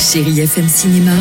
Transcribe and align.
Chérie 0.00 0.40
FM 0.40 0.68
Cinéma, 0.68 1.12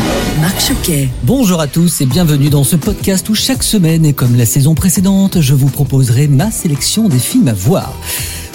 Marc 0.41 0.59
Choquet. 0.59 1.09
Bonjour 1.23 1.61
à 1.61 1.67
tous 1.67 2.01
et 2.01 2.05
bienvenue 2.05 2.49
dans 2.49 2.65
ce 2.65 2.75
podcast 2.75 3.29
où 3.29 3.35
chaque 3.35 3.63
semaine, 3.63 4.05
et 4.05 4.13
comme 4.13 4.35
la 4.35 4.45
saison 4.45 4.75
précédente, 4.75 5.39
je 5.39 5.53
vous 5.53 5.69
proposerai 5.69 6.27
ma 6.27 6.51
sélection 6.51 7.07
des 7.07 7.19
films 7.19 7.47
à 7.47 7.53
voir. 7.53 7.93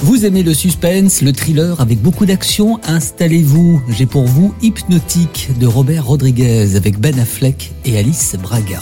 Vous 0.02 0.24
aimez 0.24 0.42
le 0.42 0.54
suspense, 0.54 1.20
le 1.20 1.30
thriller 1.32 1.78
avec 1.78 2.00
beaucoup 2.00 2.24
d'action 2.24 2.80
Installez-vous, 2.84 3.82
j'ai 3.90 4.06
pour 4.06 4.24
vous 4.24 4.54
Hypnotique 4.62 5.50
de 5.60 5.66
Robert 5.66 6.06
Rodriguez 6.06 6.74
avec 6.74 6.98
Ben 6.98 7.18
Affleck 7.18 7.72
et 7.84 7.98
Alice 7.98 8.34
Braga. 8.42 8.80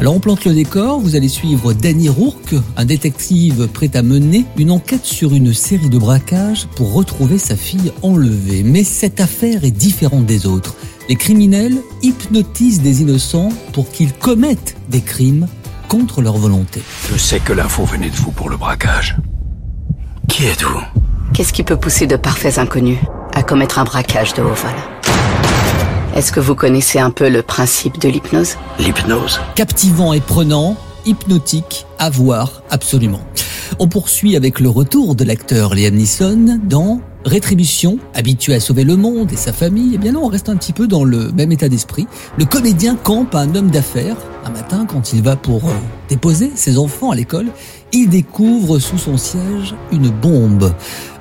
Alors 0.00 0.16
on 0.16 0.18
plante 0.18 0.44
le 0.44 0.52
décor, 0.52 0.98
vous 0.98 1.14
allez 1.14 1.28
suivre 1.28 1.72
Danny 1.72 2.08
Rourke, 2.08 2.56
un 2.76 2.84
détective 2.84 3.68
prêt 3.68 3.96
à 3.96 4.02
mener 4.02 4.44
une 4.56 4.72
enquête 4.72 5.04
sur 5.04 5.36
une 5.36 5.54
série 5.54 5.88
de 5.88 5.98
braquages 5.98 6.66
pour 6.74 6.92
retrouver 6.94 7.38
sa 7.38 7.54
fille 7.54 7.92
enlevée. 8.02 8.64
Mais 8.64 8.82
cette 8.82 9.20
affaire 9.20 9.62
est 9.62 9.70
différente 9.70 10.26
des 10.26 10.46
autres. 10.46 10.74
Les 11.08 11.14
criminels 11.14 11.76
hypnotisent 12.02 12.82
des 12.82 13.02
innocents 13.02 13.52
pour 13.72 13.92
qu'ils 13.92 14.12
commettent 14.12 14.76
des 14.90 15.00
crimes 15.00 15.46
contre 15.86 16.22
leur 16.22 16.36
volonté. 16.36 16.82
Je 17.08 17.16
sais 17.16 17.38
que 17.38 17.52
l'info 17.52 17.84
venait 17.84 18.10
de 18.10 18.16
vous 18.16 18.32
pour 18.32 18.48
le 18.48 18.56
braquage. 18.56 19.16
Qui 20.36 20.48
êtes-vous 20.48 20.82
Qu'est-ce 21.32 21.54
qui 21.54 21.62
peut 21.62 21.78
pousser 21.78 22.06
de 22.06 22.16
parfaits 22.16 22.58
inconnus 22.58 22.98
à 23.32 23.42
commettre 23.42 23.78
un 23.78 23.84
braquage 23.84 24.34
de 24.34 24.42
haut 24.42 24.52
vol 24.52 24.70
Est-ce 26.14 26.30
que 26.30 26.40
vous 26.40 26.54
connaissez 26.54 26.98
un 26.98 27.10
peu 27.10 27.30
le 27.30 27.40
principe 27.40 27.98
de 27.98 28.10
l'hypnose 28.10 28.58
L'hypnose 28.78 29.40
Captivant 29.54 30.12
et 30.12 30.20
prenant, 30.20 30.76
hypnotique, 31.06 31.86
à 31.98 32.10
voir 32.10 32.60
absolument. 32.68 33.22
On 33.78 33.88
poursuit 33.88 34.36
avec 34.36 34.60
le 34.60 34.68
retour 34.68 35.14
de 35.14 35.24
l'acteur 35.24 35.74
Liam 35.74 35.94
Neeson 35.94 36.60
dans 36.64 37.00
Rétribution, 37.26 37.98
habitué 38.14 38.54
à 38.54 38.60
sauver 38.60 38.84
le 38.84 38.94
monde 38.94 39.32
et 39.32 39.36
sa 39.36 39.52
famille, 39.52 39.90
eh 39.94 39.98
bien 39.98 40.12
là 40.12 40.20
on 40.22 40.28
reste 40.28 40.48
un 40.48 40.54
petit 40.54 40.72
peu 40.72 40.86
dans 40.86 41.02
le 41.02 41.32
même 41.32 41.50
état 41.50 41.68
d'esprit. 41.68 42.06
Le 42.38 42.44
comédien 42.44 42.94
campe 42.94 43.34
un 43.34 43.52
homme 43.56 43.68
d'affaires. 43.68 44.16
Un 44.44 44.50
matin, 44.50 44.86
quand 44.88 45.12
il 45.12 45.24
va 45.24 45.34
pour 45.34 45.68
euh, 45.68 45.72
déposer 46.08 46.52
ses 46.54 46.78
enfants 46.78 47.10
à 47.10 47.16
l'école, 47.16 47.46
il 47.92 48.08
découvre 48.08 48.78
sous 48.78 48.96
son 48.96 49.18
siège 49.18 49.74
une 49.90 50.08
bombe. 50.08 50.72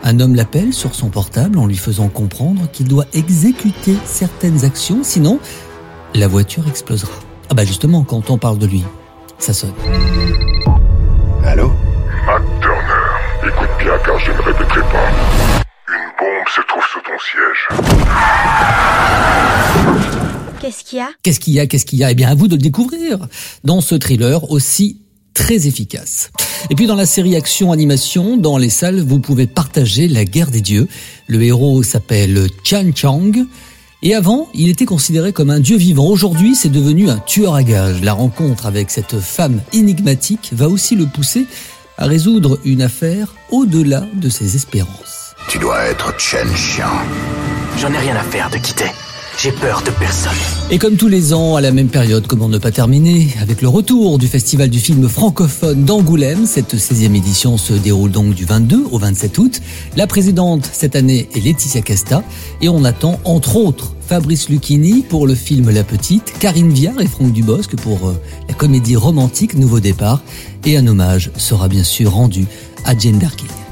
Un 0.04 0.20
homme 0.20 0.36
l'appelle 0.36 0.74
sur 0.74 0.94
son 0.94 1.10
portable 1.10 1.58
en 1.58 1.66
lui 1.66 1.76
faisant 1.76 2.08
comprendre 2.08 2.70
qu'il 2.72 2.88
doit 2.88 3.08
exécuter 3.16 3.96
certaines 4.06 4.64
actions, 4.64 5.00
sinon 5.02 5.40
la 6.14 6.28
voiture 6.28 6.68
explosera. 6.68 7.14
Ah 7.50 7.56
bah 7.56 7.66
justement, 7.66 8.04
quand 8.04 8.30
on 8.30 8.38
parle 8.38 8.60
de 8.60 8.68
lui, 8.68 8.84
ça 9.40 9.54
sonne. 9.54 9.74
Allô? 11.44 11.72
Matt 12.28 12.44
Turner, 12.62 13.48
écoute 13.48 13.70
bien 13.80 13.94
car 14.06 14.20
je 14.20 14.32
ne 14.32 14.38
répéterai 14.38 14.82
Qu'est-ce 20.66 20.84
qu'il 20.84 20.98
y 20.98 21.02
a? 21.02 21.10
Qu'est-ce 21.22 21.40
qu'il 21.40 21.54
y 21.54 21.60
a? 21.60 21.68
Qu'est-ce 21.68 21.86
qu'il 21.86 22.00
y 22.00 22.04
a? 22.04 22.10
Eh 22.10 22.16
bien, 22.16 22.28
à 22.28 22.34
vous 22.34 22.48
de 22.48 22.56
le 22.56 22.62
découvrir 22.62 23.28
dans 23.64 23.82
ce 23.82 23.94
thriller 23.94 24.50
aussi 24.50 24.98
très 25.36 25.68
efficace. 25.68 26.32
Et 26.72 26.76
puis 26.76 26.88
dans 26.88 26.96
la 26.96 27.06
série 27.06 27.36
Action 27.36 27.72
Animation, 27.72 28.36
dans 28.36 28.58
les 28.58 28.72
salles, 28.72 29.02
vous 29.02 29.20
pouvez 29.20 29.46
partager 29.46 30.08
La 30.08 30.26
guerre 30.26 30.50
des 30.50 30.62
dieux. 30.62 30.88
Le 31.28 31.44
héros 31.44 31.84
s'appelle 31.84 32.48
Chan 32.64 32.90
Chang. 32.96 33.46
Et 34.02 34.16
avant, 34.16 34.50
il 34.56 34.70
était 34.70 34.86
considéré 34.86 35.34
comme 35.34 35.52
un 35.52 35.60
dieu 35.60 35.78
vivant. 35.78 36.08
Aujourd'hui, 36.08 36.56
c'est 36.56 36.70
devenu 36.70 37.12
un 37.12 37.20
tueur 37.20 37.54
à 37.54 37.62
gages. 37.62 38.02
La 38.02 38.14
rencontre 38.14 38.66
avec 38.66 38.90
cette 38.90 39.20
femme 39.20 39.62
énigmatique 39.72 40.50
va 40.52 40.68
aussi 40.68 40.96
le 40.96 41.06
pousser 41.06 41.46
à 42.00 42.08
résoudre 42.08 42.60
une 42.66 42.82
affaire 42.82 43.36
au-delà 43.52 44.08
de 44.16 44.30
ses 44.30 44.56
espérances. 44.56 45.36
Tu 45.48 45.60
dois 45.60 45.84
être 45.84 46.20
Chen 46.20 46.48
Xiang. 46.56 47.04
J'en 47.78 47.94
ai 47.94 48.00
rien 48.00 48.16
à 48.16 48.24
faire 48.24 48.50
de 48.50 48.58
quitter. 48.58 48.90
J'ai 49.38 49.52
peur 49.52 49.84
de 49.86 49.92
personne. 49.92 50.32
Et 50.72 50.78
comme 50.78 50.96
tous 50.96 51.10
les 51.10 51.34
ans, 51.34 51.56
à 51.56 51.62
la 51.62 51.72
même 51.72 51.90
période, 51.90 52.26
comment 52.26 52.48
ne 52.48 52.58
pas 52.58 52.72
terminer 52.72 53.28
Avec 53.42 53.62
le 53.62 53.68
retour 53.68 54.18
du 54.18 54.28
Festival 54.28 54.70
du 54.70 54.80
film 54.80 55.10
francophone 55.10 55.84
d'Angoulême, 55.84 56.46
cette 56.46 56.76
16e 56.76 57.16
édition 57.16 57.58
se 57.58 57.74
déroule 57.74 58.12
donc 58.12 58.34
du 58.34 58.46
22 58.46 58.86
au 58.92 58.98
27 58.98 59.38
août. 59.38 59.62
La 59.98 60.08
présidente 60.08 60.70
cette 60.72 60.96
année 60.96 61.28
est 61.36 61.42
Laetitia 61.42 61.82
Casta 61.82 62.24
et 62.62 62.70
on 62.70 62.86
attend 62.86 63.20
entre 63.26 63.58
autres 63.58 63.94
Fabrice 64.08 64.48
Lucchini 64.48 65.04
pour 65.04 65.28
le 65.28 65.36
film 65.36 65.70
La 65.70 65.84
Petite, 65.84 66.34
Karine 66.40 66.72
Viard 66.72 67.02
et 67.02 67.08
Franck 67.08 67.34
Dubosc 67.34 67.76
pour 67.76 68.08
euh, 68.08 68.22
la 68.48 68.54
comédie 68.54 68.96
romantique 68.96 69.56
Nouveau 69.56 69.82
Départ 69.82 70.22
et 70.64 70.78
un 70.78 70.88
hommage 70.88 71.32
sera 71.36 71.68
bien 71.68 71.84
sûr 71.84 72.14
rendu 72.14 72.46
à 72.86 72.98
Jane 72.98 73.18
Birkin. 73.18 73.65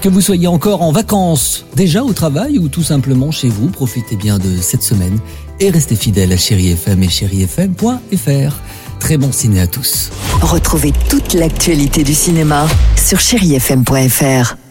Que 0.00 0.08
vous 0.08 0.20
soyez 0.20 0.46
encore 0.46 0.82
en 0.82 0.92
vacances, 0.92 1.64
déjà 1.74 2.04
au 2.04 2.12
travail 2.12 2.58
ou 2.58 2.68
tout 2.68 2.84
simplement 2.84 3.32
chez 3.32 3.48
vous, 3.48 3.68
profitez 3.68 4.14
bien 4.14 4.38
de 4.38 4.56
cette 4.60 4.82
semaine 4.82 5.18
et 5.58 5.70
restez 5.70 5.96
fidèles 5.96 6.32
à 6.32 6.36
Chéri 6.36 6.70
FM 6.70 7.02
et 7.02 7.08
chérifm.fr. 7.08 8.56
Très 9.00 9.16
bon 9.16 9.32
ciné 9.32 9.60
à 9.60 9.66
tous. 9.66 10.10
Retrouvez 10.40 10.92
toute 11.08 11.34
l'actualité 11.34 12.04
du 12.04 12.14
cinéma 12.14 12.68
sur 12.96 13.18
chérifm.fr. 13.18 14.67